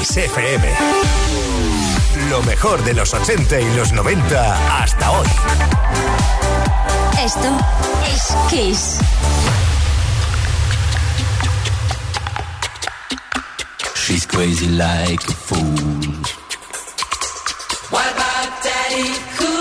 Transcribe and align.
Kiss 0.00 0.16
FM. 0.16 0.64
Lo 2.30 2.42
mejor 2.44 2.82
de 2.84 2.94
los 2.94 3.12
80 3.12 3.60
y 3.60 3.76
los 3.76 3.92
90 3.92 4.82
hasta 4.82 5.10
hoy. 5.10 5.26
Esto 7.22 7.48
es 8.10 8.34
Kiss. 8.48 8.98
She's 13.94 14.26
crazy 14.26 14.68
like 14.68 15.22
a 15.28 15.32
fool. 15.32 15.60
What 17.90 18.06
about 18.14 18.62
daddy? 18.62 19.59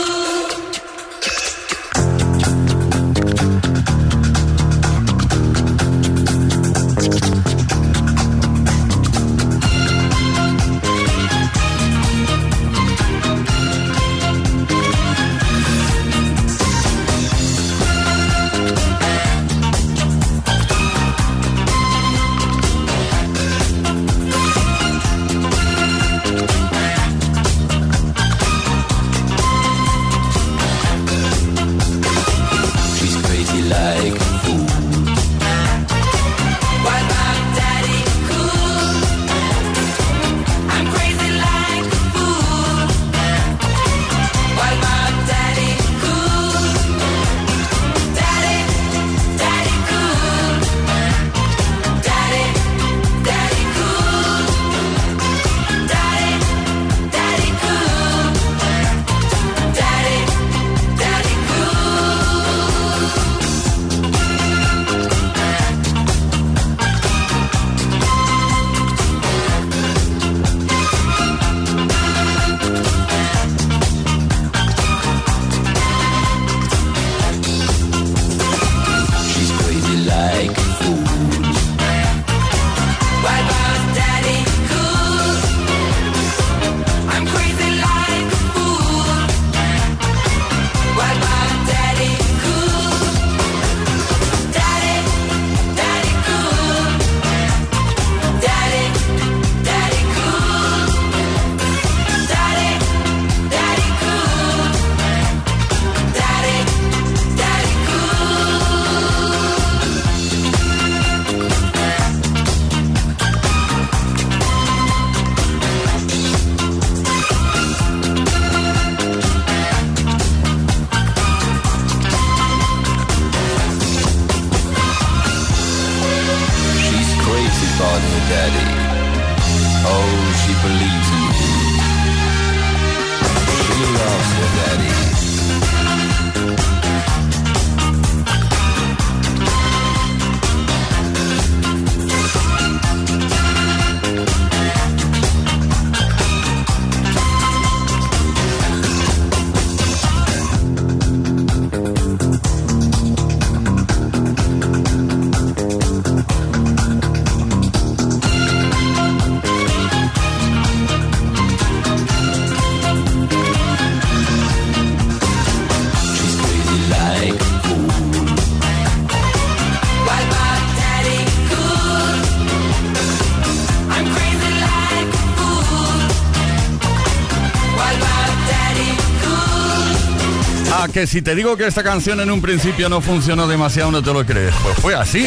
Que 180.91 181.07
si 181.07 181.21
te 181.21 181.35
digo 181.35 181.57
que 181.57 181.67
esta 181.67 181.83
canción 181.83 182.19
en 182.19 182.31
un 182.31 182.41
principio 182.41 182.89
no 182.89 183.01
funcionó 183.01 183.47
demasiado, 183.47 183.91
no 183.91 184.01
te 184.01 184.13
lo 184.13 184.25
crees. 184.25 184.53
Pues 184.63 184.77
fue 184.79 184.95
así. 184.95 185.25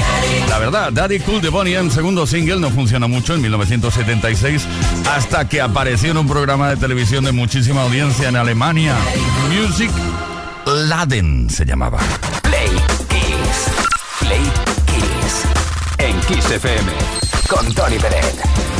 La 0.48 0.58
verdad, 0.58 0.92
Daddy 0.92 1.20
Cool 1.20 1.40
de 1.40 1.48
Bonnie 1.48 1.76
en 1.76 1.90
segundo 1.90 2.26
single 2.26 2.60
no 2.60 2.70
funcionó 2.70 3.08
mucho 3.08 3.34
en 3.34 3.42
1976 3.42 4.66
hasta 5.10 5.48
que 5.48 5.60
apareció 5.60 6.10
en 6.10 6.18
un 6.18 6.28
programa 6.28 6.68
de 6.68 6.76
televisión 6.76 7.24
de 7.24 7.32
muchísima 7.32 7.82
audiencia 7.82 8.28
en 8.28 8.36
Alemania. 8.36 8.96
Music 9.50 9.90
Laden 10.66 11.48
se 11.50 11.64
llamaba. 11.64 11.98
Play 12.42 12.68
Kiss. 13.08 14.20
Play 14.20 14.42
Kiss. 14.86 15.44
En 15.98 16.20
Kiss 16.20 16.50
FM. 16.50 16.92
Con 17.48 17.72
Tony 17.74 17.98
Pérez. 17.98 18.71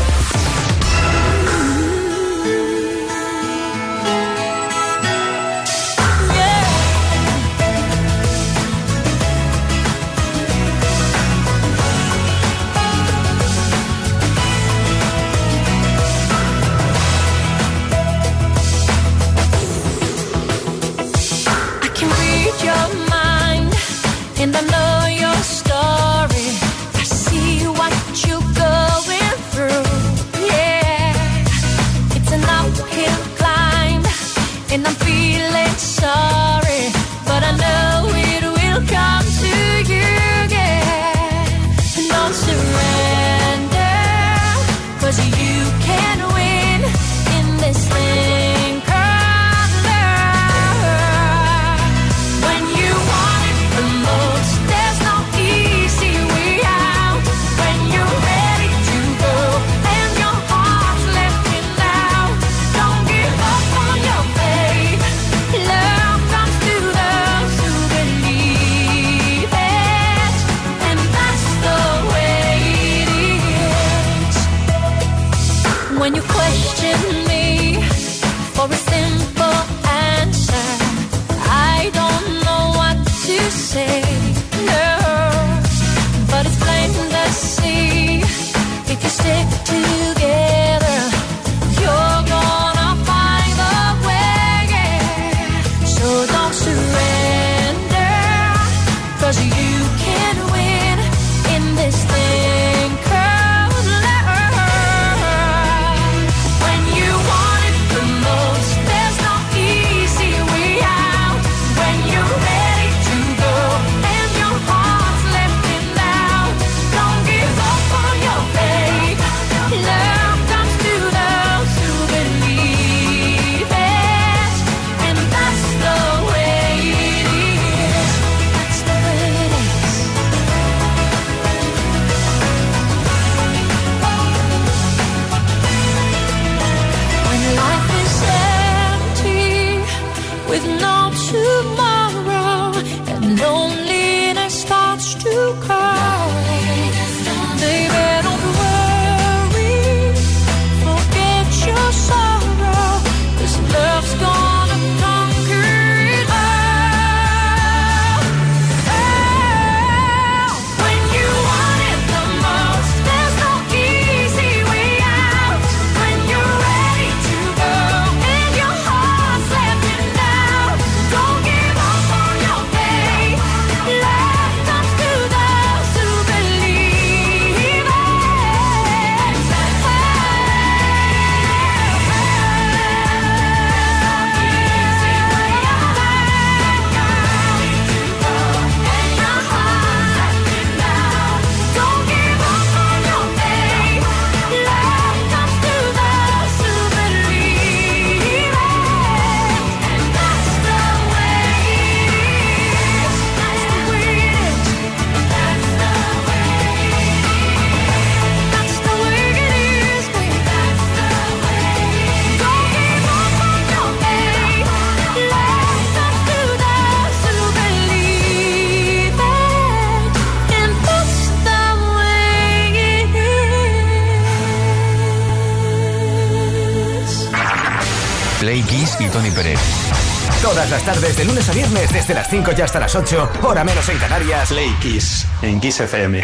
Desde 232.13 232.21
las 232.21 232.31
5 232.31 232.51
y 232.59 232.61
hasta 232.61 232.79
las 232.79 232.95
8, 232.95 233.31
hora 233.43 233.65
menos 233.65 233.89
en 233.89 233.97
Canarias. 233.97 234.49
Play 234.51 234.71
Kiss, 234.83 235.27
en 235.41 235.61
Kiss 235.61 235.81
FM. 235.81 236.23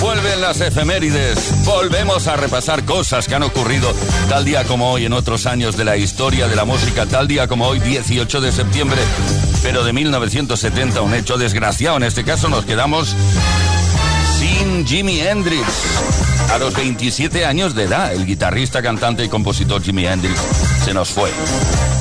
Vuelven 0.00 0.40
las 0.40 0.60
efemérides. 0.62 1.64
Volvemos 1.66 2.26
a 2.26 2.36
repasar 2.36 2.84
cosas 2.84 3.28
que 3.28 3.34
han 3.34 3.42
ocurrido 3.42 3.92
tal 4.30 4.46
día 4.46 4.64
como 4.64 4.90
hoy 4.92 5.04
en 5.04 5.12
otros 5.12 5.44
años 5.44 5.76
de 5.76 5.84
la 5.84 5.98
historia 5.98 6.48
de 6.48 6.56
la 6.56 6.64
música, 6.64 7.04
tal 7.04 7.28
día 7.28 7.48
como 7.48 7.66
hoy, 7.66 7.80
18 7.80 8.40
de 8.40 8.50
septiembre, 8.50 9.00
pero 9.62 9.84
de 9.84 9.92
1970, 9.92 11.02
un 11.02 11.12
hecho 11.12 11.36
desgraciado. 11.36 11.98
En 11.98 12.04
este 12.04 12.24
caso 12.24 12.48
nos 12.48 12.64
quedamos 12.64 13.14
sin 14.38 14.86
Jimi 14.86 15.20
Hendrix. 15.20 15.66
A 16.50 16.58
los 16.58 16.74
27 16.74 17.44
años 17.44 17.74
de 17.74 17.84
edad, 17.84 18.12
el 18.14 18.24
guitarrista, 18.24 18.80
cantante 18.80 19.22
y 19.22 19.28
compositor 19.28 19.82
Jimi 19.82 20.06
Hendrix 20.06 20.40
se 20.84 20.94
nos 20.94 21.10
fue. 21.10 21.30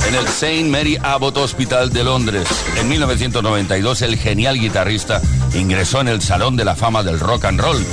En 0.09 0.15
el 0.15 0.25
St. 0.25 0.63
Mary 0.63 0.97
Abbott 1.03 1.37
Hospital 1.37 1.93
de 1.93 2.03
Londres, 2.03 2.47
en 2.79 2.89
1992, 2.89 4.01
el 4.01 4.17
genial 4.17 4.59
guitarrista 4.59 5.21
ingresó 5.53 6.01
en 6.01 6.07
el 6.07 6.23
Salón 6.23 6.55
de 6.55 6.65
la 6.65 6.75
Fama 6.75 7.03
del 7.03 7.19
Rock 7.19 7.45
and 7.45 7.61
Roll. 7.61 7.85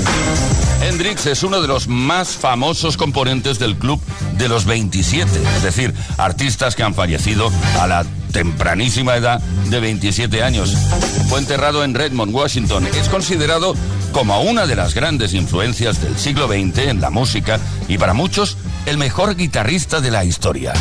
Hendrix 0.80 1.26
es 1.26 1.42
uno 1.42 1.60
de 1.60 1.68
los 1.68 1.88
más 1.88 2.30
famosos 2.30 2.96
componentes 2.96 3.58
del 3.58 3.76
club 3.76 4.00
de 4.38 4.48
los 4.48 4.64
27, 4.64 5.30
es 5.56 5.62
decir, 5.62 5.92
artistas 6.16 6.74
que 6.74 6.84
han 6.84 6.94
fallecido 6.94 7.52
a 7.78 7.86
la 7.86 8.06
tempranísima 8.32 9.16
edad 9.16 9.42
de 9.68 9.78
27 9.78 10.42
años. 10.42 10.74
Fue 11.28 11.38
enterrado 11.38 11.84
en 11.84 11.92
Redmond, 11.92 12.34
Washington. 12.34 12.86
Es 12.98 13.10
considerado 13.10 13.74
como 14.12 14.40
una 14.40 14.66
de 14.66 14.74
las 14.74 14.94
grandes 14.94 15.34
influencias 15.34 16.00
del 16.00 16.16
siglo 16.16 16.48
XX 16.48 16.78
en 16.78 17.02
la 17.02 17.10
música 17.10 17.60
y 17.88 17.98
para 17.98 18.14
muchos 18.14 18.56
el 18.86 18.96
mejor 18.96 19.36
guitarrista 19.36 20.00
de 20.00 20.10
la 20.10 20.24
historia. 20.24 20.72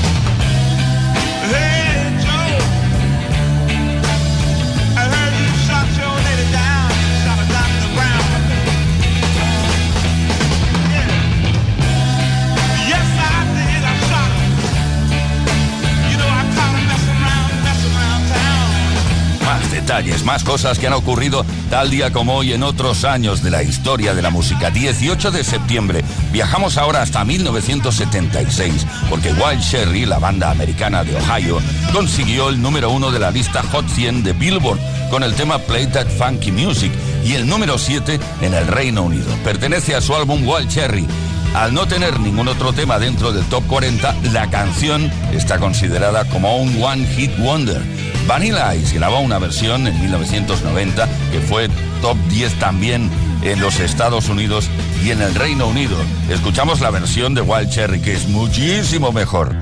Más 20.26 20.44
cosas 20.44 20.78
que 20.78 20.88
han 20.88 20.94
ocurrido 20.94 21.46
tal 21.70 21.90
día 21.90 22.12
como 22.12 22.36
hoy 22.36 22.52
en 22.52 22.64
otros 22.64 23.06
años 23.06 23.42
de 23.42 23.50
la 23.50 23.64
historia 23.64 24.14
de 24.14 24.22
la 24.22 24.30
música. 24.30 24.70
18 24.70 25.32
de 25.32 25.42
septiembre. 25.42 26.04
Viajamos 26.34 26.78
ahora 26.78 27.02
hasta 27.02 27.24
1976, 27.24 28.86
porque 29.10 29.32
Wild 29.32 29.62
Cherry, 29.62 30.06
la 30.06 30.20
banda 30.20 30.52
americana 30.52 31.06
de 31.06 31.16
Ohio, 31.16 31.60
consiguió 31.94 32.50
el 32.50 32.62
número 32.62 32.90
uno 32.90 33.10
de 33.10 33.20
la 33.20 33.32
lista 33.32 33.64
Hot 33.72 33.88
100 33.88 34.24
de 34.24 34.34
Billboard 34.34 34.80
con 35.10 35.24
el 35.24 35.34
tema 35.34 35.60
Play 35.60 35.88
That 35.88 36.08
Funky 36.08 36.52
Music 36.52 36.92
y 37.24 37.36
el 37.36 37.48
número 37.48 37.78
7 37.78 38.20
en 38.42 38.54
el 38.54 38.68
Reino 38.68 39.04
Unido. 39.04 39.28
Pertenece 39.46 39.96
a 39.96 40.02
su 40.02 40.14
álbum 40.14 40.46
Wild 40.46 40.68
Cherry. 40.68 41.08
Al 41.56 41.74
no 41.74 41.88
tener 41.88 42.20
ningún 42.20 42.50
otro 42.50 42.74
tema 42.74 43.00
dentro 43.00 43.32
del 43.32 43.46
top 43.46 43.66
40, 43.68 44.14
la 44.34 44.50
canción 44.50 45.10
está 45.32 45.58
considerada 45.58 46.26
como 46.26 46.58
un 46.58 46.84
One 46.84 47.08
Hit 47.08 47.32
Wonder. 47.38 47.82
Vanilla 48.28 48.76
Ice 48.76 48.94
grabó 48.94 49.22
una 49.22 49.40
versión 49.40 49.88
en 49.88 49.98
1990 50.02 51.08
que 51.32 51.40
fue 51.40 51.70
top 52.02 52.18
10 52.28 52.56
también 52.56 53.10
en 53.42 53.62
los 53.62 53.80
Estados 53.80 54.28
Unidos 54.28 54.70
y 55.02 55.12
en 55.12 55.22
el 55.22 55.34
Reino 55.34 55.68
Unido. 55.68 55.96
Escuchamos 56.30 56.82
la 56.82 56.92
versión 56.92 57.34
de 57.34 57.42
Wild 57.42 57.70
Cherry 57.70 58.02
que 58.02 58.14
es 58.14 58.28
muchísimo 58.28 59.14
mejor. 59.14 59.56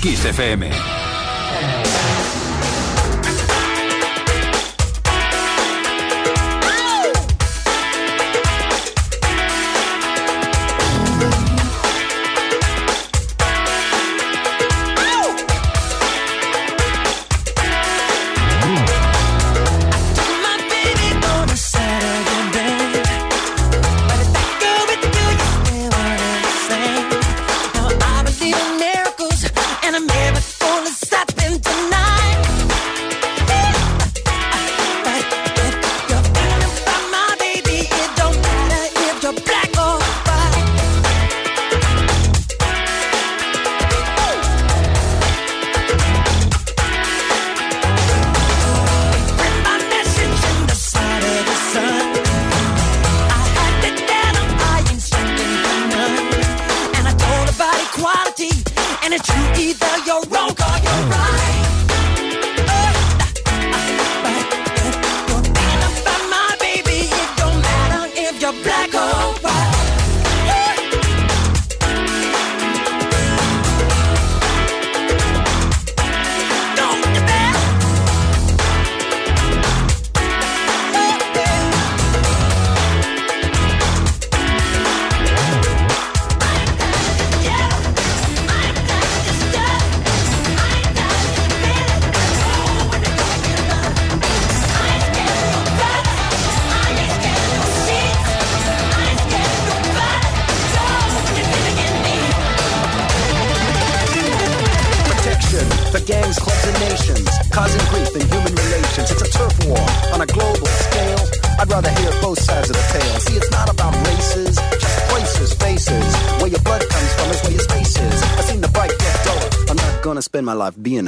Kiss 0.00 0.24
FM. 0.24 0.99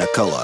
a 0.01 0.07
color. 0.15 0.42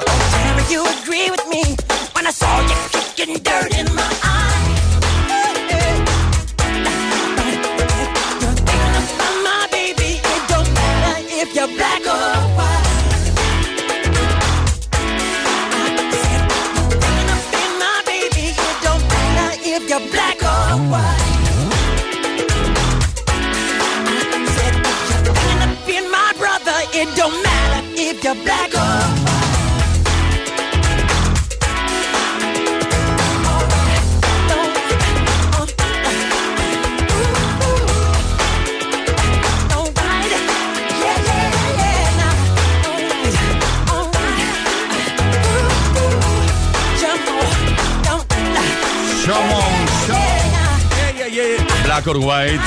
White. 52.16 52.60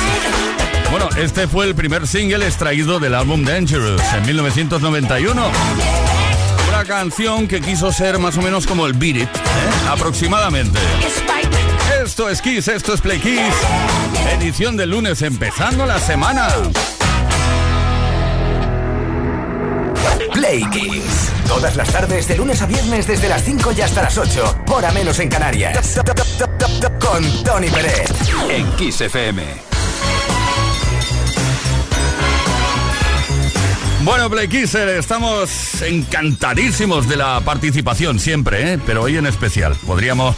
Bueno, 0.91 1.09
este 1.17 1.47
fue 1.47 1.65
el 1.65 1.75
primer 1.75 2.05
single 2.05 2.45
extraído 2.45 2.99
del 2.99 3.15
álbum 3.15 3.43
Dangerous 3.43 4.01
en 4.13 4.25
1991. 4.25 5.41
Una 6.69 6.83
canción 6.85 7.47
que 7.47 7.61
quiso 7.61 7.91
ser 7.91 8.19
más 8.19 8.37
o 8.37 8.41
menos 8.41 8.67
como 8.67 8.85
el 8.85 8.93
Beat 8.93 9.15
It, 9.15 9.23
¿eh? 9.23 9.89
aproximadamente. 9.89 10.79
Esto 12.03 12.29
es 12.29 12.41
Kiss, 12.41 12.67
esto 12.67 12.93
es 12.93 13.01
Play 13.01 13.19
Kiss. 13.19 13.39
Edición 14.33 14.75
de 14.77 14.85
lunes 14.85 15.21
empezando 15.21 15.85
la 15.85 15.99
semana. 15.99 16.47
Play 20.33 20.63
Kiss. 20.71 21.31
Todas 21.47 21.75
las 21.75 21.89
tardes 21.89 22.27
de 22.27 22.37
lunes 22.37 22.61
a 22.61 22.65
viernes 22.65 23.07
desde 23.07 23.27
las 23.27 23.43
5 23.43 23.73
y 23.77 23.81
hasta 23.81 24.01
las 24.01 24.17
8, 24.17 24.63
hora 24.69 24.91
menos 24.91 25.19
en 25.19 25.29
Canarias 25.29 25.77
con 27.11 27.43
Tony 27.43 27.67
Pérez 27.67 28.09
en 28.49 28.71
Kiss 28.77 29.03
Bueno, 34.03 34.29
Play 34.29 34.47
estamos 34.97 35.81
encantadísimos 35.81 37.09
de 37.09 37.17
la 37.17 37.41
participación 37.41 38.17
siempre, 38.17 38.73
¿eh? 38.73 38.79
pero 38.85 39.03
hoy 39.03 39.17
en 39.17 39.25
especial. 39.25 39.75
Podríamos. 39.85 40.37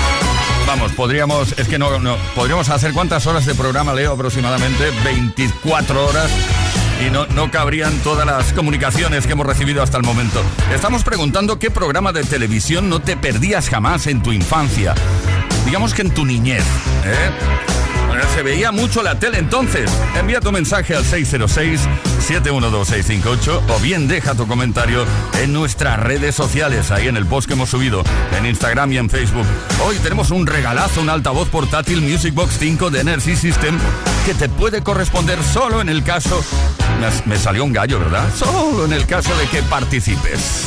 Vamos, 0.66 0.92
podríamos. 0.92 1.58
Es 1.58 1.66
que 1.66 1.78
no, 1.78 1.98
no. 1.98 2.16
Podríamos 2.34 2.68
hacer 2.68 2.92
cuántas 2.92 3.26
horas 3.26 3.46
de 3.46 3.54
programa, 3.54 3.94
Leo, 3.94 4.12
aproximadamente 4.12 4.90
24 5.04 6.06
horas 6.06 6.30
y 7.06 7.10
no, 7.10 7.26
no, 7.28 7.50
cabrían 7.50 7.96
todas 8.00 8.26
las 8.26 8.52
comunicaciones 8.52 9.26
que 9.26 9.32
hemos 9.32 9.46
recibido 9.46 9.82
hasta 9.82 9.96
el 9.96 10.02
momento. 10.02 10.42
Estamos 10.74 11.04
preguntando 11.04 11.58
qué 11.58 11.70
programa 11.70 12.12
de 12.12 12.22
televisión 12.22 12.90
no 12.90 13.00
te 13.00 13.16
perdías 13.16 13.70
jamás 13.70 14.06
en 14.06 14.22
tu 14.22 14.32
infancia 14.32 14.94
digamos 15.72 15.94
que 15.94 16.02
en 16.02 16.10
tu 16.10 16.26
niñez. 16.26 16.62
¿Eh? 17.06 17.30
Bueno, 18.06 18.22
se 18.34 18.42
veía 18.42 18.72
mucho 18.72 19.02
la 19.02 19.18
tele 19.18 19.38
entonces. 19.38 19.90
Envía 20.18 20.38
tu 20.38 20.52
mensaje 20.52 20.94
al 20.94 21.02
606-712-658 21.02 23.62
o 23.70 23.80
bien 23.80 24.06
deja 24.06 24.34
tu 24.34 24.46
comentario 24.46 25.06
en 25.40 25.54
nuestras 25.54 25.98
redes 25.98 26.34
sociales, 26.34 26.90
ahí 26.90 27.08
en 27.08 27.16
el 27.16 27.24
post 27.24 27.46
que 27.46 27.54
hemos 27.54 27.70
subido, 27.70 28.04
en 28.36 28.44
Instagram 28.44 28.92
y 28.92 28.98
en 28.98 29.08
Facebook. 29.08 29.46
Hoy 29.86 29.96
tenemos 30.02 30.30
un 30.30 30.46
regalazo, 30.46 31.00
un 31.00 31.08
altavoz 31.08 31.48
portátil 31.48 32.02
Music 32.02 32.34
Box 32.34 32.58
5 32.58 32.90
de 32.90 33.00
Energy 33.00 33.34
System 33.34 33.78
que 34.26 34.34
te 34.34 34.50
puede 34.50 34.82
corresponder 34.82 35.42
solo 35.42 35.80
en 35.80 35.88
el 35.88 36.04
caso... 36.04 36.44
Me 37.24 37.38
salió 37.38 37.64
un 37.64 37.72
gallo, 37.72 37.98
¿verdad? 37.98 38.28
Solo 38.36 38.84
en 38.84 38.92
el 38.92 39.06
caso 39.06 39.34
de 39.38 39.46
que 39.46 39.62
participes. 39.62 40.66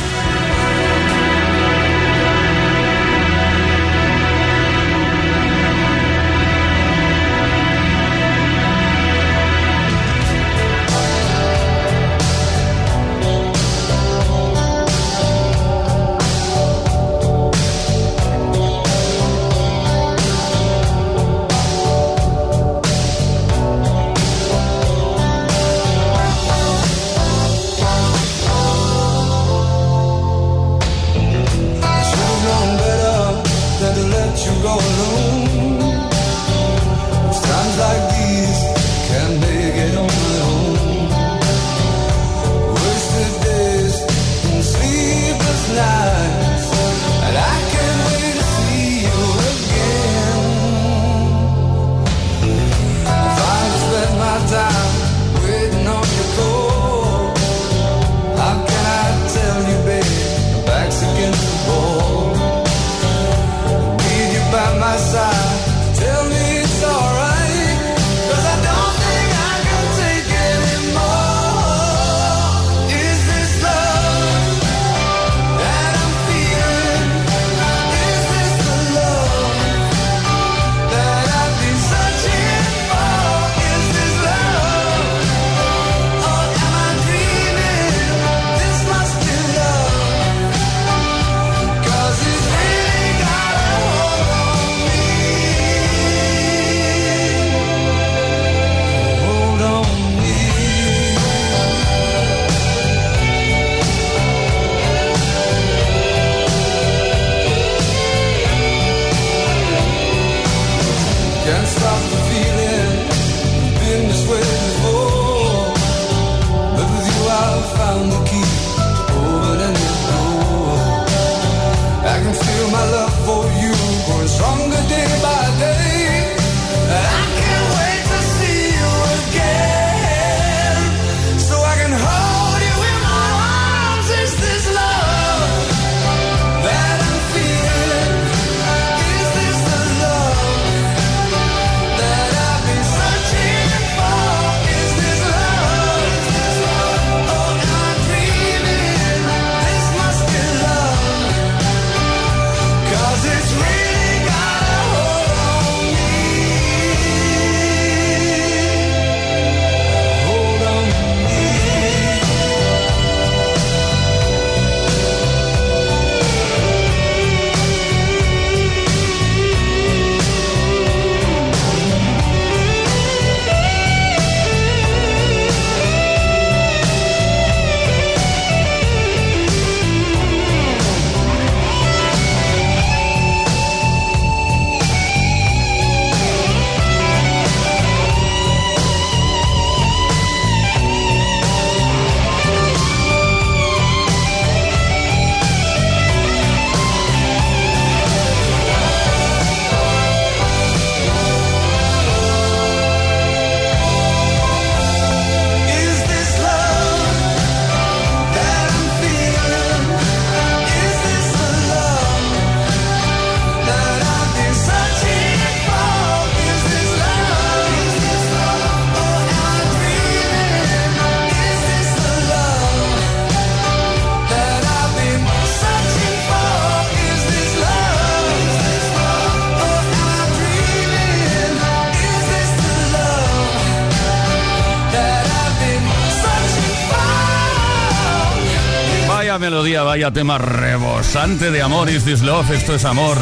Vaya 239.96 240.10
tema 240.10 240.36
rebosante 240.36 241.50
de 241.50 241.62
amor. 241.62 241.88
Is 241.88 242.04
This 242.04 242.20
Love? 242.20 242.50
Esto 242.50 242.74
es 242.74 242.84
amor. 242.84 243.16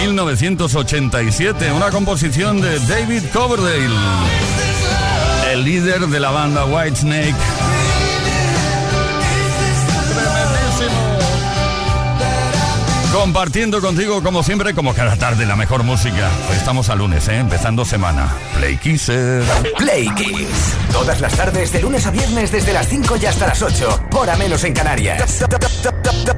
1987, 0.00 1.70
una 1.70 1.92
composición 1.92 2.60
de 2.60 2.80
David 2.80 3.22
Coverdale, 3.32 3.94
el 5.52 5.62
líder 5.62 6.08
de 6.08 6.18
la 6.18 6.32
banda 6.32 6.64
Whitesnake. 6.64 7.36
Compartiendo 13.12 13.80
contigo, 13.80 14.22
como 14.22 14.42
siempre, 14.42 14.74
como 14.74 14.94
cada 14.94 15.14
tarde, 15.14 15.46
la 15.46 15.54
mejor 15.54 15.84
música. 15.84 16.30
estamos 16.56 16.88
a 16.88 16.96
lunes, 16.96 17.28
¿eh? 17.28 17.36
empezando 17.36 17.84
semana. 17.84 18.34
Play 18.56 18.76
Kisses. 18.78 19.44
Play 19.78 20.08
Kiss. 20.16 20.74
Todas 20.90 21.20
las 21.20 21.36
tardes, 21.36 21.70
de 21.72 21.80
lunes 21.80 22.04
a 22.06 22.10
viernes, 22.10 22.50
desde 22.50 22.72
las 22.72 22.88
5 22.88 23.18
y 23.22 23.26
hasta 23.26 23.46
las 23.46 23.62
8. 23.62 24.08
Hora 24.14 24.34
menos 24.36 24.64
en 24.64 24.72
Canarias 24.72 25.44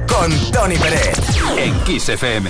con 0.07 0.31
Tony 0.51 0.77
Pérez 0.77 1.17
en 1.57 1.73
Kiss 1.83 2.09
FM. 2.09 2.49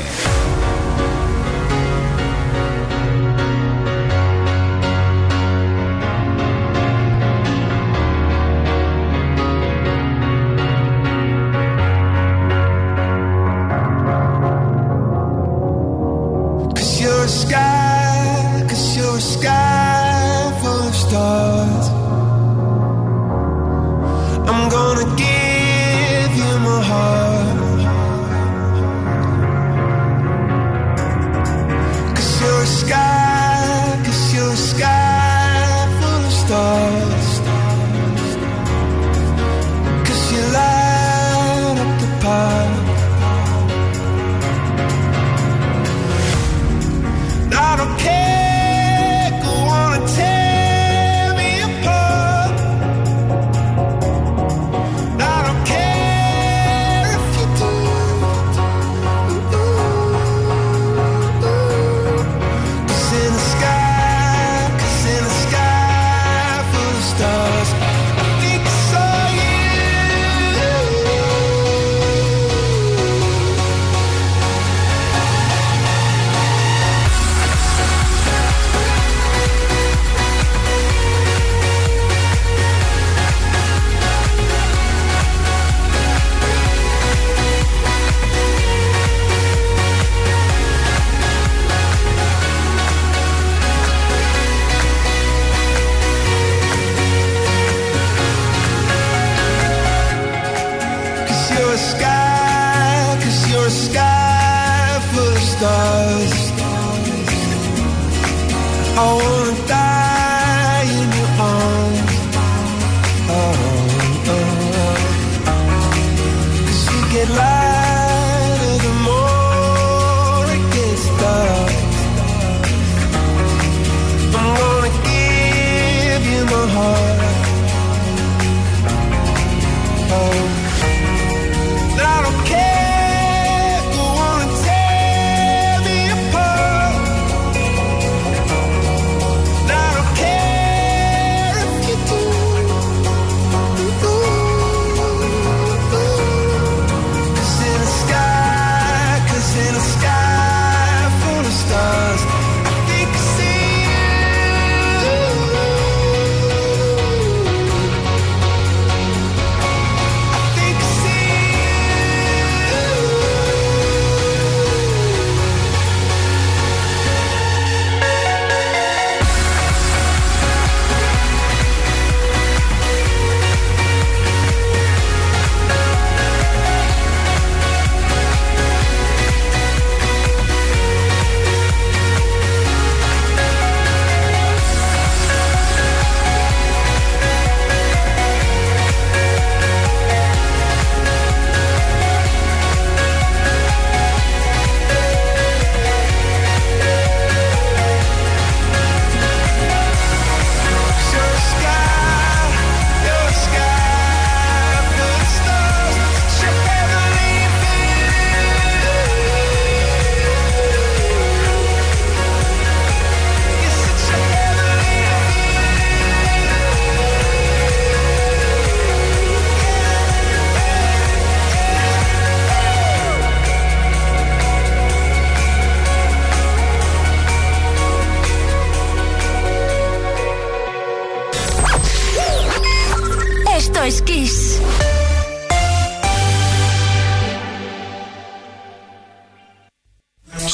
Cause 16.75 17.01
you're 17.01 17.23
a 17.23 17.27
sky, 17.27 18.65
cause 18.69 18.97
you're 18.97 19.17
a 19.17 19.21
sky 19.21 20.59
full 20.61 20.87
of 20.87 20.95
stars. 20.95 21.64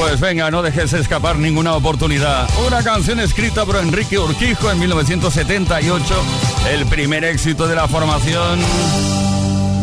Pues 0.00 0.18
venga, 0.18 0.50
no 0.50 0.62
dejes 0.62 0.94
escapar 0.94 1.36
ninguna 1.36 1.74
oportunidad. 1.74 2.48
Una 2.66 2.82
canción 2.82 3.20
escrita 3.20 3.66
por 3.66 3.76
Enrique 3.76 4.18
Urquijo 4.18 4.70
en 4.70 4.78
1978, 4.78 6.02
el 6.70 6.86
primer 6.86 7.22
éxito 7.22 7.68
de 7.68 7.74
la 7.76 7.86
formación. 7.86 8.58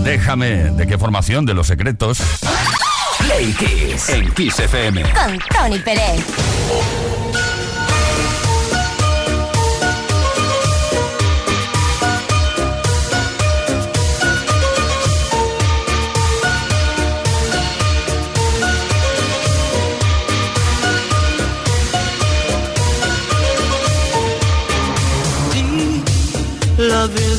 Déjame, 0.03 0.71
¿de 0.71 0.88
qué 0.88 0.97
formación? 0.97 1.45
De 1.45 1.53
los 1.53 1.67
secretos. 1.67 2.17
Play 3.19 3.53
Kiss 3.53 4.10
en 4.10 4.34
Kiss 4.34 4.60
FM. 4.60 5.03
Con 5.03 5.39
Tony 5.56 5.77
Pérez. 5.77 6.25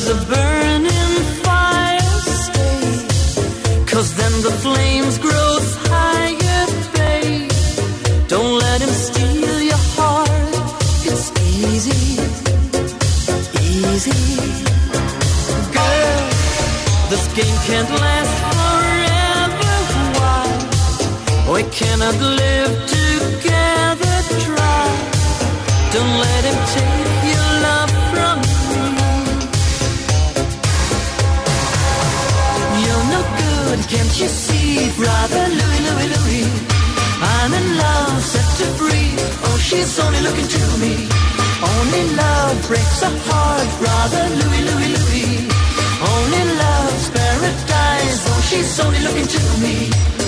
A 0.09 0.15
burning 0.25 1.15
fire, 1.43 2.19
stay. 2.43 3.85
Cause 3.85 4.15
then 4.15 4.33
the 4.41 4.51
flames 4.63 5.17
grow 5.19 5.49
higher, 5.91 6.65
babe. 6.95 7.51
Don't 8.27 8.57
let 8.57 8.81
him 8.81 8.89
steal 8.89 9.61
your 9.71 9.83
heart. 9.97 10.53
It's 11.09 11.27
easy, 11.61 12.03
easy. 13.61 14.21
Girl, 15.77 16.21
this 17.11 17.25
game 17.37 17.57
can't 17.67 17.91
last 18.03 18.35
forever. 18.49 19.75
Why? 20.17 21.53
We 21.53 21.63
cannot 21.79 22.15
live 22.41 22.88
you 34.19 34.27
see? 34.27 34.91
Brother 34.97 35.47
Louis, 35.47 35.81
Louis, 35.87 36.09
Louis. 36.15 36.45
I'm 37.23 37.53
in 37.53 37.77
love, 37.77 38.21
set 38.21 38.47
to 38.59 38.67
free. 38.75 39.15
Oh, 39.47 39.57
she's 39.63 39.97
only 39.99 40.19
looking 40.19 40.47
to 40.47 40.63
me. 40.83 41.07
Only 41.63 42.03
love 42.15 42.67
breaks 42.67 43.01
a 43.01 43.11
heart, 43.27 43.69
brother 43.79 44.23
Louis, 44.39 44.63
Louis, 44.69 44.89
Louis. 44.95 45.31
Only 46.03 46.43
love's 46.63 47.09
paradise. 47.15 48.19
Oh, 48.27 48.41
she's 48.49 48.79
only 48.81 48.99
looking 49.07 49.27
to 49.27 49.41
me. 49.63 50.18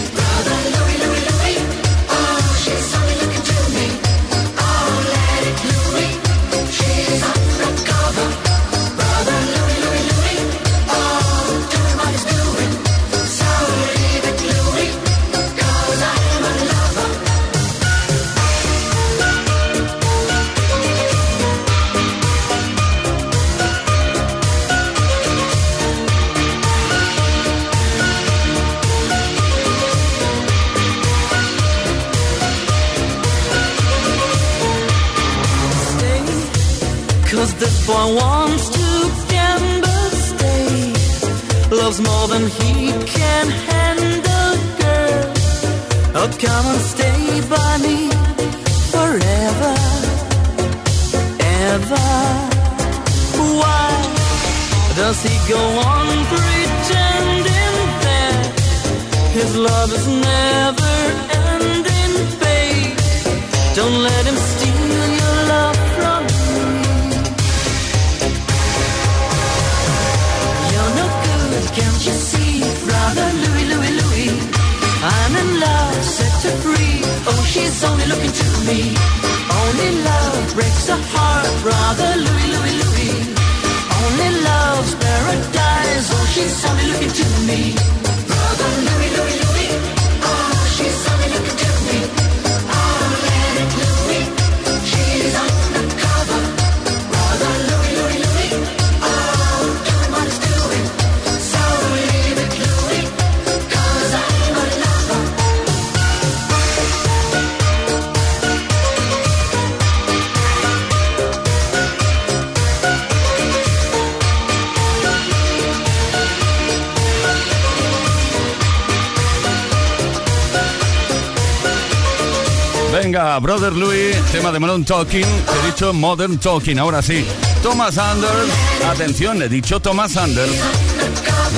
Brother 123.42 123.74
Louis, 123.74 124.16
tema 124.32 124.52
de 124.52 124.60
Modern 124.60 124.84
Talking. 124.84 125.26
He 125.26 125.66
dicho 125.68 125.94
Modern 125.94 126.38
Talking, 126.38 126.80
ahora 126.80 127.02
sí. 127.02 127.26
Thomas 127.62 127.98
Anders, 127.98 128.50
atención, 128.90 129.42
he 129.42 129.50
dicho 129.50 129.80
Thomas 129.80 130.18
Anders. 130.18 130.50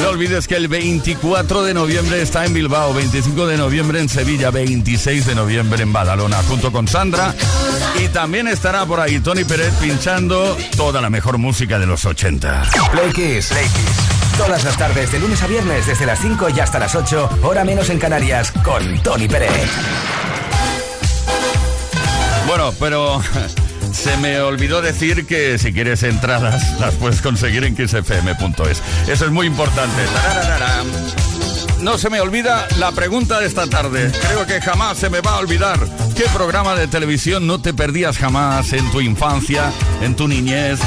No 0.02 0.10
olvides 0.10 0.48
que 0.48 0.56
el 0.56 0.68
24 0.68 1.64
de 1.64 1.74
noviembre 1.74 2.22
está 2.22 2.46
en 2.46 2.54
Bilbao, 2.54 2.94
25 2.94 3.48
de 3.48 3.58
noviembre 3.58 4.00
en 4.00 4.10
Sevilla, 4.10 4.52
26 4.52 5.26
de 5.26 5.36
noviembre 5.36 5.84
en 5.84 5.94
Badalona, 5.94 6.44
junto 6.44 6.72
con 6.72 6.88
Sandra. 6.88 7.34
Y 8.04 8.10
también 8.10 8.48
estará 8.48 8.86
por 8.86 9.00
ahí 9.00 9.20
Tony 9.20 9.44
Pérez 9.46 9.74
pinchando 9.80 10.58
toda 10.76 11.00
la 11.00 11.10
mejor 11.10 11.38
música 11.38 11.80
de 11.80 11.86
los 11.86 12.06
80. 12.06 12.64
Play 12.92 13.12
Kiss. 13.14 13.48
Play 13.48 13.66
Kiss. 13.66 14.38
Todas 14.38 14.64
las 14.64 14.78
tardes, 14.78 15.12
de 15.12 15.20
lunes 15.20 15.42
a 15.44 15.48
viernes, 15.48 15.86
desde 15.86 16.06
las 16.06 16.20
5 16.20 16.50
y 16.50 16.60
hasta 16.60 16.80
las 16.80 16.96
8, 16.96 17.40
hora 17.44 17.64
menos 17.64 17.90
en 17.90 18.00
Canarias, 18.00 18.52
con 18.64 19.00
Tony 19.04 19.28
Pérez. 19.28 19.70
Bueno, 22.48 22.74
pero 22.80 23.22
se 23.92 24.18
me 24.18 24.40
olvidó 24.42 24.82
decir 24.82 25.26
que 25.26 25.58
si 25.58 25.74
quieres 25.74 26.04
entradas 26.04 26.80
las 26.80 26.96
puedes 26.96 27.22
conseguir 27.22 27.64
en 27.64 27.76
kissfm.es. 27.76 28.82
Eso 29.08 29.26
es 29.26 29.32
muy 29.32 29.48
importante. 29.48 30.02
No 31.82 31.98
se 31.98 32.10
me 32.10 32.22
olvida 32.22 32.68
la 32.78 32.92
pregunta 32.92 33.40
de 33.40 33.48
esta 33.48 33.68
tarde. 33.68 34.12
Creo 34.28 34.46
que 34.46 34.62
jamás 34.62 34.98
se 34.98 35.10
me 35.10 35.22
va 35.22 35.32
a 35.32 35.40
olvidar. 35.40 35.80
¿Qué 36.16 36.26
programa 36.32 36.76
de 36.76 36.88
televisión 36.88 37.48
no 37.48 37.60
te 37.60 37.74
perdías 37.74 38.20
jamás 38.20 38.72
en 38.74 38.92
tu 38.92 39.02
infancia, 39.02 39.72
en 40.02 40.16
tu 40.16 40.28
niñez? 40.28 40.80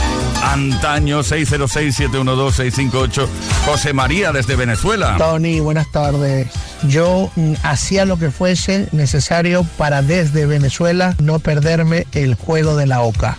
Antaño 0.43 1.25
606-712-658. 1.25 3.27
José 3.65 3.93
María 3.93 4.31
desde 4.31 4.55
Venezuela. 4.55 5.17
Tony, 5.19 5.59
buenas 5.59 5.91
tardes. 5.91 6.47
Yo 6.85 7.33
mm, 7.35 7.55
hacía 7.65 8.05
lo 8.05 8.19
que 8.19 8.31
fuese 8.31 8.89
necesario 8.93 9.67
para 9.77 10.03
desde 10.03 10.47
Venezuela 10.47 11.17
no 11.19 11.41
perderme 11.41 12.07
el 12.13 12.37
juego 12.37 12.77
de 12.77 12.87
la 12.87 13.03
OCA. 13.03 13.37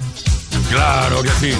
Claro 0.69 1.23
que 1.23 1.29
sí. 1.39 1.53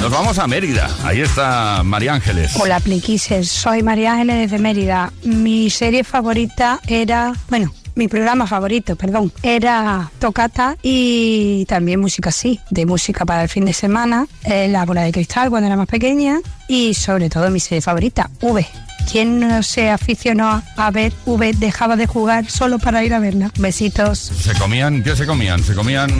Nos 0.00 0.12
vamos 0.12 0.38
a 0.38 0.46
Mérida. 0.46 0.88
Ahí 1.04 1.22
está 1.22 1.82
María 1.84 2.14
Ángeles. 2.14 2.52
Hola, 2.60 2.78
Pliquises. 2.78 3.48
Soy 3.48 3.82
María 3.82 4.12
Ángeles 4.12 4.48
desde 4.50 4.62
Mérida. 4.62 5.12
Mi 5.24 5.70
serie 5.70 6.04
favorita 6.04 6.78
era, 6.86 7.32
bueno, 7.48 7.72
mi 7.94 8.08
programa 8.08 8.46
favorito, 8.46 8.96
perdón, 8.96 9.32
era 9.42 10.10
Tocata 10.18 10.76
y 10.82 11.64
también 11.66 12.00
música 12.00 12.30
así, 12.30 12.60
de 12.70 12.86
música 12.86 13.24
para 13.24 13.42
el 13.42 13.48
fin 13.48 13.64
de 13.64 13.72
semana, 13.72 14.26
eh, 14.44 14.68
La 14.68 14.84
Bola 14.84 15.02
de 15.02 15.12
Cristal 15.12 15.50
cuando 15.50 15.66
era 15.66 15.76
más 15.76 15.88
pequeña 15.88 16.40
y 16.68 16.94
sobre 16.94 17.28
todo 17.28 17.50
mi 17.50 17.60
serie 17.60 17.80
favorita, 17.82 18.30
V. 18.40 18.66
¿Quién 19.10 19.40
no 19.40 19.62
se 19.62 19.90
aficionó 19.90 20.62
a 20.76 20.90
ver 20.90 21.12
V 21.26 21.52
dejaba 21.54 21.96
de 21.96 22.06
jugar 22.06 22.48
solo 22.48 22.78
para 22.78 23.04
ir 23.04 23.12
a 23.14 23.18
verla? 23.18 23.50
Besitos. 23.58 24.18
Se 24.18 24.54
comían, 24.54 25.02
¿qué 25.02 25.16
se 25.16 25.26
comían? 25.26 25.62
Se 25.62 25.74
comían 25.74 26.10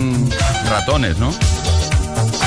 ratones, 0.69 1.17
¿no? 1.19 1.33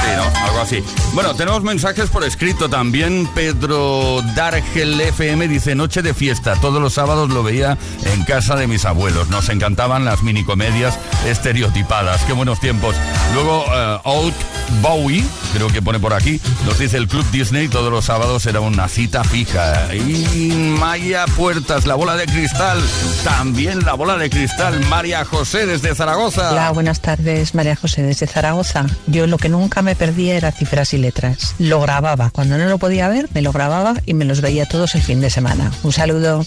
Algo 0.06 0.60
así. 0.62 0.84
Bueno, 1.14 1.36
tenemos 1.36 1.64
mensajes 1.64 2.10
por 2.10 2.24
escrito 2.24 2.70
también. 2.70 3.28
Pedro 3.34 4.22
Dargel 4.36 5.00
FM 5.00 5.48
dice, 5.48 5.76
noche 5.76 6.02
de 6.02 6.14
fiesta. 6.14 6.56
Todos 6.62 6.82
los 6.82 6.94
sábados 6.94 7.30
lo 7.30 7.44
veía 7.44 7.78
en 8.06 8.24
casa 8.24 8.56
de 8.56 8.68
mis 8.68 8.86
abuelos. 8.86 9.30
Nos 9.30 9.50
encantaban 9.50 10.06
las 10.06 10.24
minicomedias 10.24 11.00
estereotipadas. 11.26 12.24
Qué 12.24 12.34
buenos 12.34 12.60
tiempos. 12.60 12.96
Luego, 13.34 13.66
eh, 13.74 14.00
Old 14.04 14.34
Bowie, 14.82 15.24
creo 15.54 15.68
que 15.68 15.82
pone 15.82 16.00
por 16.00 16.14
aquí, 16.14 16.40
nos 16.66 16.80
dice 16.80 16.98
el 16.98 17.08
Club 17.08 17.26
Disney 17.32 17.68
todos 17.68 17.92
los 17.92 18.06
sábados 18.06 18.46
era 18.46 18.60
una 18.60 18.88
cita 18.88 19.24
fija. 19.24 19.94
Y 19.94 20.54
Maya 20.80 21.26
Puertas, 21.36 21.86
la 21.86 21.96
bola 21.96 22.16
de 22.16 22.26
cristal. 22.26 22.82
También 23.24 23.86
la 23.86 23.94
bola 23.94 24.18
de 24.18 24.30
cristal. 24.30 24.80
María 24.88 25.26
José 25.26 25.66
desde 25.66 25.96
Zaragoza. 25.96 26.52
Hola, 26.52 26.72
buenas 26.72 27.02
tardes, 27.02 27.56
María 27.56 27.76
José 27.76 28.04
desde 28.04 28.28
Zaragoza. 28.28 28.86
Yo 29.08 29.28
lo 29.28 29.38
que 29.38 29.50
nunca 29.50 29.82
me 29.82 29.96
perdía 29.96 30.36
era 30.36 30.52
cifras 30.52 30.94
y 30.94 30.98
letras. 30.98 31.56
Lo 31.60 31.82
grababa. 31.82 32.30
Cuando 32.30 32.58
no 32.58 32.66
lo 32.66 32.78
podía 32.78 33.08
ver, 33.08 33.30
me 33.34 33.42
lo 33.42 33.52
grababa 33.52 33.96
y 34.06 34.14
me 34.14 34.26
los 34.26 34.42
veía 34.42 34.66
todos 34.66 34.96
el 34.96 35.02
fin 35.02 35.22
de 35.22 35.30
semana. 35.30 35.72
Un 35.84 35.92
saludo. 35.92 36.46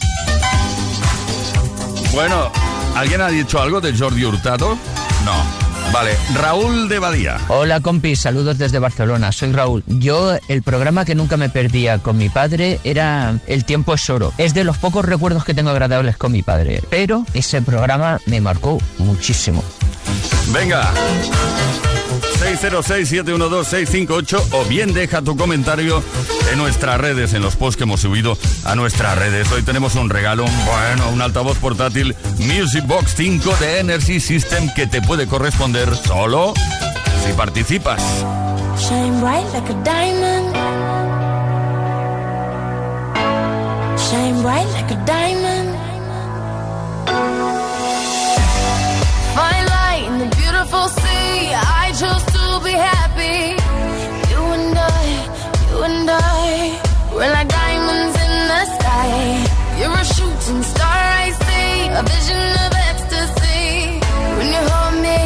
Bueno, 2.13 2.51
¿alguien 2.97 3.21
ha 3.21 3.29
dicho 3.29 3.61
algo 3.61 3.81
de 3.81 3.97
Jordi 3.97 4.25
Hurtado? 4.25 4.77
No. 5.25 5.68
Vale, 5.93 6.17
Raúl 6.35 6.89
de 6.89 6.99
Badía. 6.99 7.39
Hola 7.49 7.81
compis, 7.81 8.21
saludos 8.21 8.59
desde 8.59 8.79
Barcelona, 8.79 9.33
soy 9.33 9.53
Raúl. 9.53 9.83
Yo 9.87 10.37
el 10.49 10.63
programa 10.63 11.05
que 11.05 11.15
nunca 11.15 11.37
me 11.37 11.49
perdía 11.49 11.99
con 11.99 12.19
mi 12.19 12.29
padre 12.29 12.79
era 12.85 13.39
El 13.47 13.65
tiempo 13.65 13.95
es 13.95 14.09
oro. 14.11 14.33
Es 14.39 14.55
de 14.55 14.65
los 14.65 14.77
pocos 14.77 15.05
recuerdos 15.05 15.45
que 15.45 15.55
tengo 15.55 15.71
agradables 15.71 16.17
con 16.17 16.33
mi 16.33 16.43
padre, 16.43 16.83
pero 16.91 17.25
ese 17.33 17.63
programa 17.63 18.21
me 18.27 18.41
marcó 18.41 18.79
muchísimo. 18.99 19.65
Venga. 20.53 20.93
606-712-658 22.39 24.43
o 24.53 24.65
bien 24.65 24.95
deja 24.95 25.21
tu 25.23 25.37
comentario 25.37 26.03
en 26.53 26.59
nuestras 26.59 27.01
redes, 27.01 27.35
en 27.35 27.43
los 27.43 27.57
posts 27.57 27.77
que 27.77 27.83
hemos 27.85 28.01
subido 28.01 28.37
a 28.65 28.75
nuestras 28.75 29.17
redes. 29.19 29.51
Hoy 29.53 29.63
tenemos 29.63 29.95
un 29.97 30.11
regalo, 30.11 30.45
bueno, 30.45 31.11
un 31.11 31.23
altavoz 31.23 31.59
portátil 31.59 32.17
Music 32.39 32.85
Box 32.87 33.15
5 33.17 33.57
de 33.61 33.79
Energy 33.81 34.21
System 34.21 34.73
que 34.75 34.87
te 34.87 35.03
puede 35.03 35.27
corresponder 35.27 35.95
solo 35.97 36.55
si 37.27 37.33
participas. 37.33 38.01
Shine 38.79 39.21
bright 39.21 39.47
like 39.53 39.69
a 39.71 39.75
diamond. 39.83 40.55
Shine 43.99 44.41
bright 44.43 44.69
like 44.73 44.95
a 44.95 44.97
diamond. 45.05 45.78
We're 57.19 57.33
like 57.33 57.49
diamonds 57.49 58.17
in 58.25 58.35
the 58.53 58.63
sky. 58.77 59.11
You're 59.79 59.99
a 60.03 60.05
shooting 60.15 60.63
star, 60.63 61.01
I 61.25 61.27
see, 61.43 61.71
a 62.01 62.03
vision 62.15 62.45
of 62.65 62.73
ecstasy. 62.91 63.99
When 64.37 64.49
you 64.55 64.63
hold 64.71 64.97
me, 65.07 65.21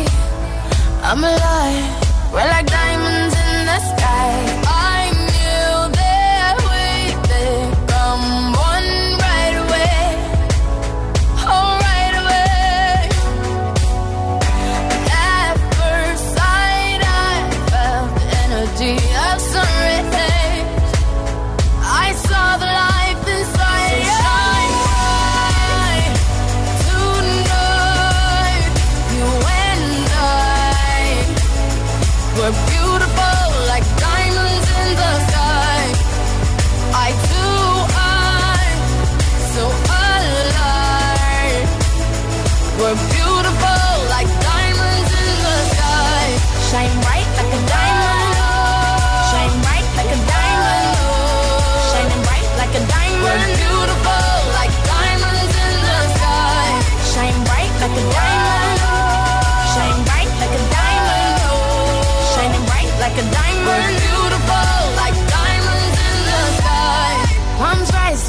I'm 1.09 1.23
alive. 1.23 1.82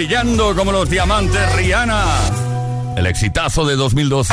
brillando 0.00 0.56
como 0.56 0.72
los 0.72 0.88
diamantes 0.88 1.54
Rihanna. 1.56 2.02
El 2.96 3.06
exitazo 3.06 3.66
de 3.66 3.76
2012. 3.76 4.32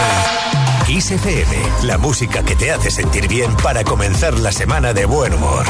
Kiss 0.86 1.12
FM, 1.12 1.58
la 1.84 1.98
música 1.98 2.42
que 2.42 2.56
te 2.56 2.72
hace 2.72 2.90
sentir 2.90 3.28
bien 3.28 3.54
para 3.58 3.84
comenzar 3.84 4.40
la 4.40 4.54
semana 4.54 4.94
de 4.94 5.04
buen 5.04 5.34
humor. 5.34 5.66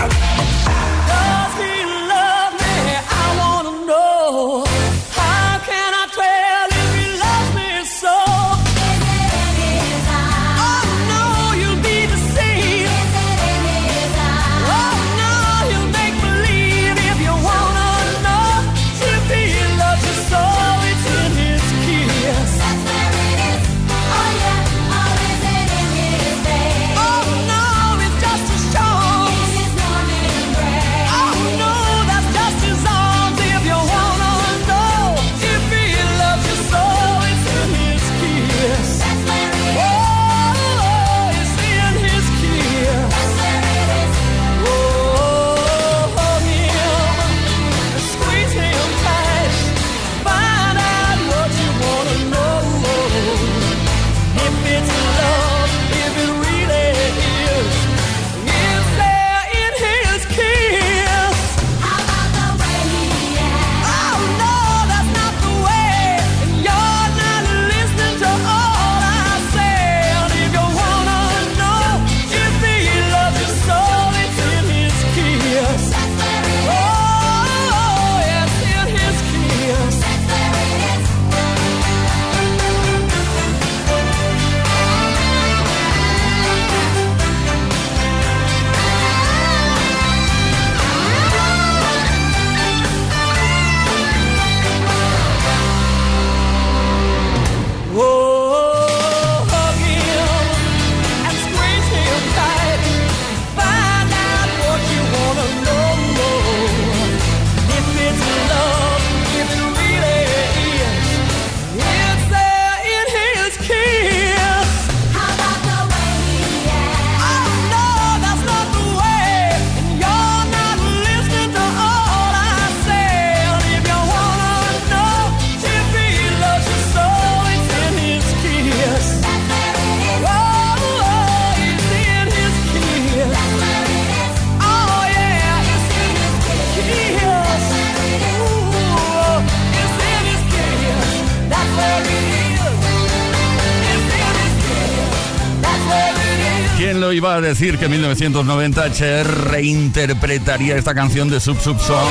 decir 147.59 147.79
que 147.79 147.85
en 147.85 147.91
1990 147.91 148.91
Cher 148.91 149.25
reinterpretaría 149.25 150.75
esta 150.75 150.93
canción 150.93 151.27
de 151.27 151.39
sub-subsong 151.39 152.07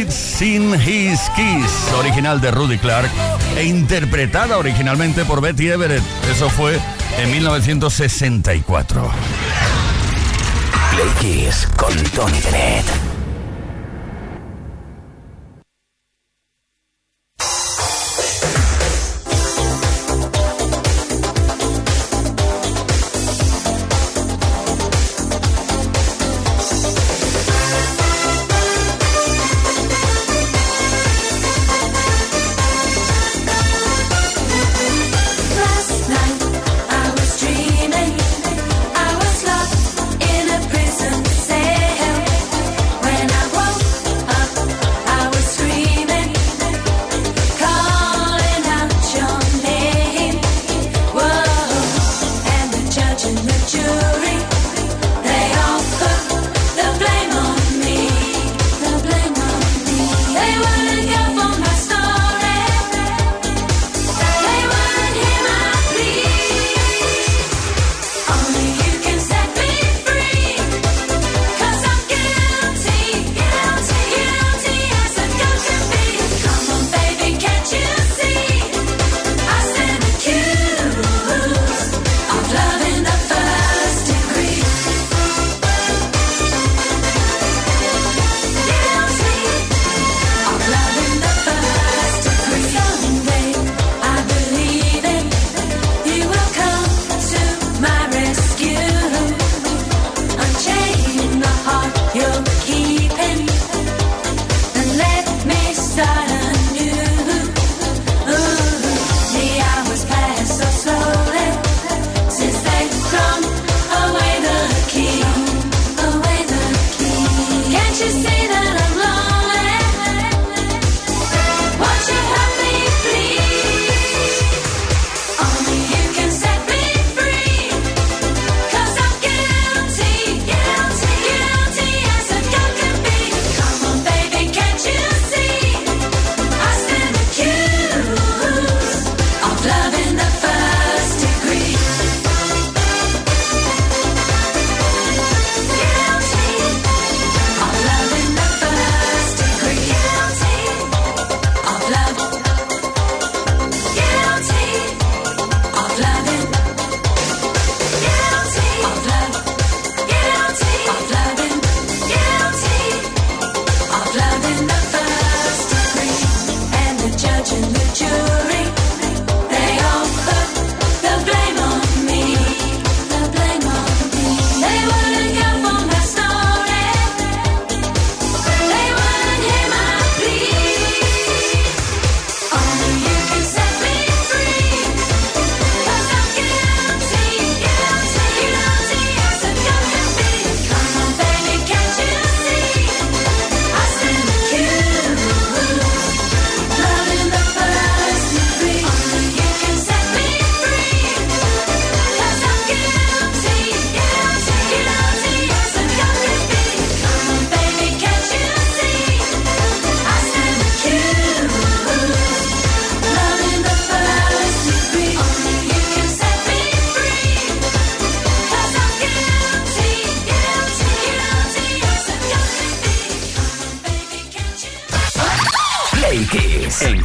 It's 0.00 0.40
in 0.40 0.72
His 0.74 1.18
Kiss, 1.34 1.92
original 1.98 2.40
de 2.40 2.52
Rudy 2.52 2.78
Clark 2.78 3.10
e 3.56 3.64
interpretada 3.64 4.58
originalmente 4.58 5.24
por 5.24 5.40
Betty 5.40 5.70
Everett. 5.70 6.04
Eso 6.30 6.48
fue 6.48 6.78
en 7.18 7.32
1964. 7.32 9.10
Play 10.92 11.08
Kiss 11.20 11.66
con 11.76 11.92
Tony 12.10 12.40
Bennett. 12.44 13.05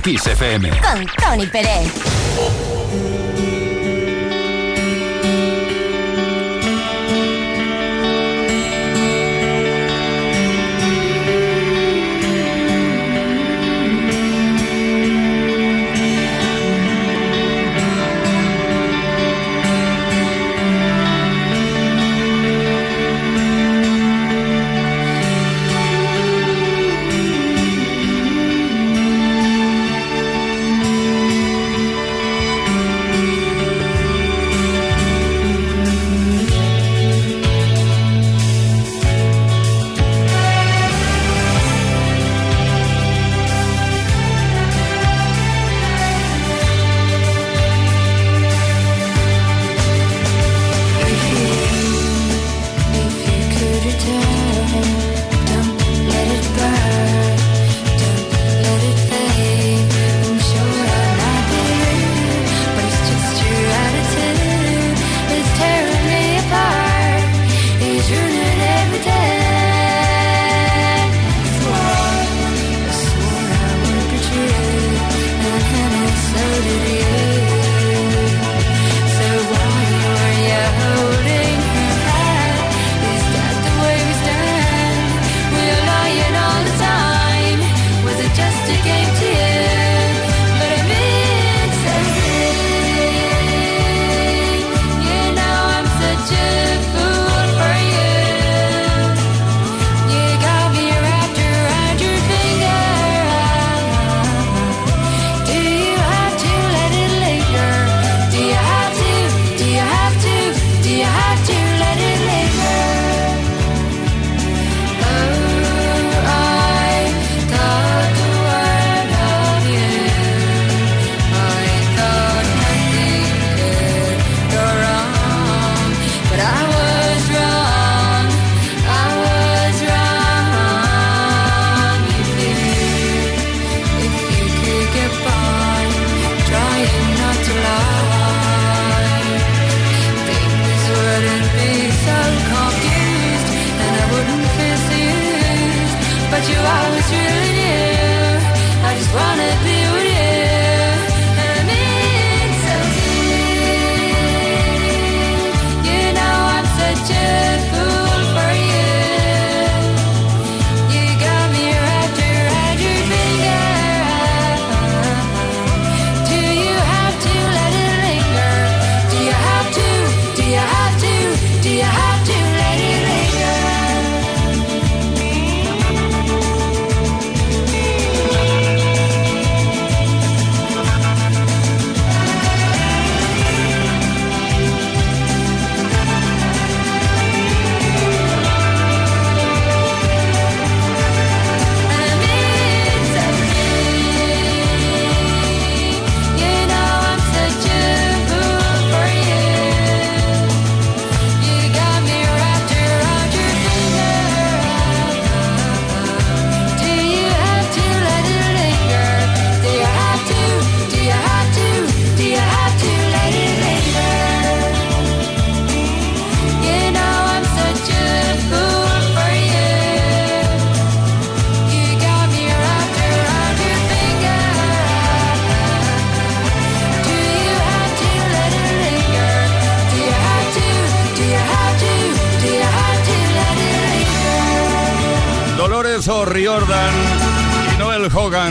Kiss 0.01 0.25
FM. 0.25 0.69
Con 0.81 1.05
Tony 1.17 1.45
Pérez. 1.45 2.80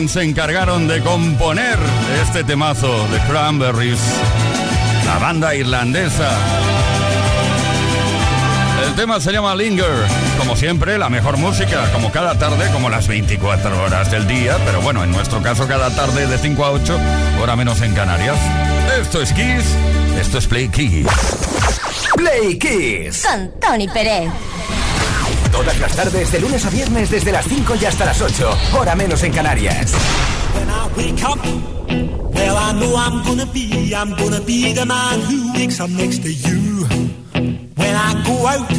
Se 0.08 0.22
encargaron 0.22 0.88
de 0.88 1.00
componer 1.02 1.78
este 2.22 2.42
temazo 2.42 3.06
de 3.08 3.18
Cranberries, 3.28 4.00
la 5.04 5.18
banda 5.18 5.54
irlandesa. 5.54 6.30
El 8.86 8.94
tema 8.94 9.20
se 9.20 9.30
llama 9.30 9.54
Linger. 9.54 9.86
Como 10.38 10.56
siempre, 10.56 10.96
la 10.96 11.10
mejor 11.10 11.36
música, 11.36 11.92
como 11.92 12.10
cada 12.10 12.38
tarde, 12.38 12.70
como 12.72 12.88
las 12.88 13.06
24 13.06 13.84
horas 13.84 14.10
del 14.10 14.26
día, 14.26 14.56
pero 14.64 14.80
bueno, 14.80 15.04
en 15.04 15.12
nuestro 15.12 15.42
caso 15.42 15.68
cada 15.68 15.90
tarde 15.94 16.26
de 16.26 16.38
5 16.38 16.64
a 16.64 16.70
8, 16.70 17.00
hora 17.42 17.54
menos 17.54 17.80
en 17.82 17.94
Canarias. 17.94 18.38
Esto 19.00 19.20
es 19.20 19.32
Kiss, 19.32 19.76
esto 20.18 20.38
es 20.38 20.46
Play 20.46 20.68
Kiss. 20.70 21.06
Play 22.16 22.58
Kiss. 22.58 23.26
Con 23.26 23.50
Tony 23.60 23.86
Pérez. 23.86 24.30
Todas 25.52 25.78
las 25.80 25.94
tardes, 25.96 26.32
de 26.32 26.40
lunes 26.40 26.64
a 26.64 26.70
viernes, 26.70 27.10
desde 27.10 27.32
las 27.32 27.44
5 27.46 27.74
y 27.80 27.84
hasta 27.84 28.04
las 28.06 28.20
8, 28.20 28.58
hora 28.78 28.94
menos 28.94 29.22
en 29.22 29.32
Canarias. 29.32 29.92
When 30.54 30.68
I 30.68 30.88
wake 30.96 31.22
up, 31.24 31.38
well, 32.34 32.56
I 32.56 32.72
know 32.74 32.96
I'm 32.96 33.22
gonna 33.24 33.46
be, 33.46 33.92
I'm 33.94 34.14
gonna 34.16 34.40
be 34.40 34.72
the 34.72 34.86
man 34.86 35.20
who 35.22 35.52
wakes 35.54 35.80
up 35.80 35.90
next 35.90 36.22
to 36.22 36.32
you. 36.32 36.86
When 37.76 37.94
I 37.96 38.14
go 38.24 38.46
out, 38.46 38.70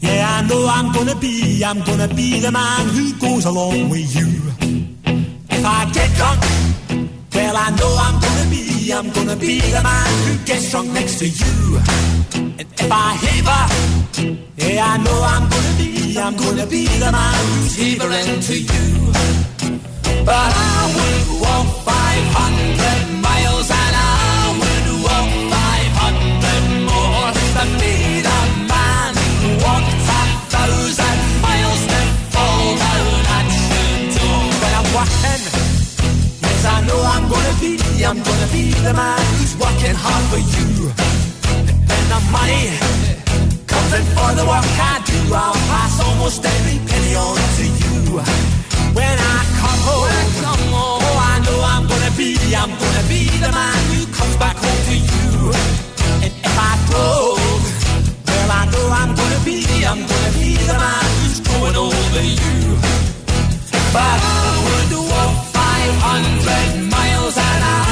yeah, 0.00 0.38
I 0.38 0.42
know 0.48 0.66
I'm 0.66 0.92
gonna 0.92 1.14
be, 1.14 1.62
I'm 1.64 1.80
gonna 1.84 2.08
be 2.08 2.40
the 2.40 2.50
man 2.50 2.88
who 2.88 3.12
goes 3.18 3.44
along 3.44 3.90
with 3.90 4.14
you. 4.14 4.28
If 5.50 5.64
I 5.64 5.90
get 5.92 6.10
drunk, 6.16 6.40
well, 7.34 7.56
I 7.56 7.70
know 7.70 7.96
I'm 8.00 8.20
gonna 8.20 8.50
be, 8.50 8.71
I'm 8.90 9.10
gonna 9.10 9.36
be 9.36 9.60
the 9.60 9.80
man 9.82 10.10
who 10.26 10.44
gets 10.44 10.70
drunk 10.70 10.90
next 10.92 11.18
to 11.20 11.28
you. 11.28 11.78
And 12.34 12.60
if 12.60 12.90
I 12.90 13.14
heaver, 13.22 13.62
yeah, 14.56 14.84
I 14.84 14.96
know 14.98 15.18
I'm 15.22 15.48
gonna 15.48 15.74
be, 15.78 16.18
I'm 16.18 16.36
gonna 16.36 16.66
be 16.66 16.86
the 16.86 17.12
man 17.12 17.46
who's 17.60 17.76
heavering 17.76 18.40
to 18.40 18.56
you. 18.58 19.12
But 20.24 20.50
I 20.56 20.92
will 20.96 21.40
walk 21.42 21.66
500 21.84 23.22
miles 23.22 23.70
I'm 38.04 38.18
gonna 38.18 38.50
be 38.52 38.72
the 38.82 38.92
man 38.94 39.20
who's 39.38 39.54
working 39.56 39.94
hard 39.94 40.24
for 40.26 40.42
you. 40.42 40.90
And 41.70 41.78
when 41.86 42.04
the 42.10 42.20
money 42.34 42.66
comes 43.70 43.92
in 43.94 44.04
for 44.10 44.30
the 44.34 44.42
work 44.42 44.66
I 44.90 44.98
do, 45.06 45.18
I'll 45.30 45.54
pass 45.70 46.00
almost 46.02 46.44
every 46.44 46.78
penny 46.82 47.14
on 47.14 47.38
to 47.38 47.64
you. 47.64 48.18
When 48.98 49.16
I 49.34 49.38
come 49.54 49.80
home, 49.86 50.10
oh, 50.74 51.30
I 51.30 51.34
know 51.46 51.58
I'm 51.62 51.86
gonna 51.86 52.12
be, 52.18 52.34
I'm 52.58 52.74
gonna 52.74 53.04
be 53.06 53.30
the 53.38 53.52
man 53.54 53.78
who 53.94 54.04
comes 54.10 54.36
back 54.36 54.56
home 54.58 54.82
to 54.90 54.96
you. 54.98 55.54
And 56.26 56.32
if 56.42 56.56
I 56.58 56.72
drove, 56.90 57.38
well, 58.26 58.50
I 58.50 58.62
know 58.66 58.86
I'm 58.98 59.14
gonna 59.14 59.40
be, 59.46 59.62
I'm 59.86 60.02
gonna 60.02 60.32
be 60.34 60.58
the 60.58 60.74
man 60.74 61.06
who's 61.22 61.38
growing 61.38 61.76
over 61.78 62.24
you. 62.26 62.76
But 63.94 64.18
I 64.18 64.42
would 64.66 64.90
walk 65.06 65.32
500 65.54 66.90
miles 66.90 67.36
and 67.38 67.62
I 67.62 67.91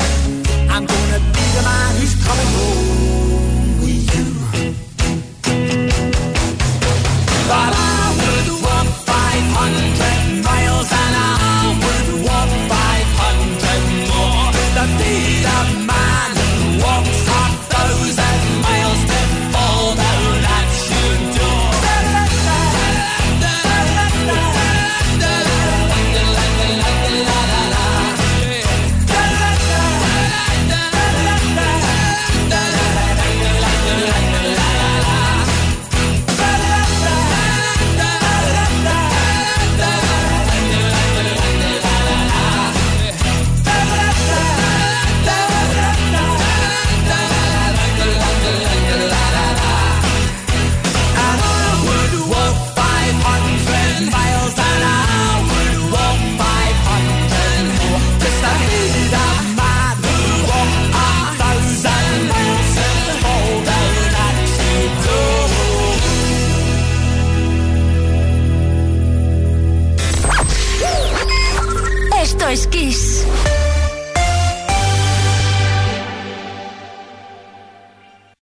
I'm 0.73 0.85
gonna 0.85 1.19
be 1.35 1.45
the 1.57 1.63
man 1.63 1.95
who's 1.97 2.15
coming 2.25 2.51
home 2.57 3.81
with 3.81 4.15
you. 4.15 4.25
But 7.49 7.73
I 7.75 7.90